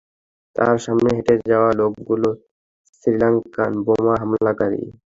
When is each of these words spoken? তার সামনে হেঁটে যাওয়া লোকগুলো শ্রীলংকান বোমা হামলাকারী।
তার 0.55 0.75
সামনে 0.85 1.09
হেঁটে 1.17 1.35
যাওয়া 1.49 1.71
লোকগুলো 1.79 2.29
শ্রীলংকান 2.95 3.71
বোমা 3.85 4.13
হামলাকারী। 4.21 4.81